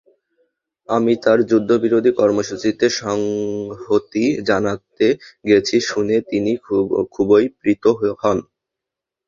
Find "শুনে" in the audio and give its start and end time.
5.89-6.17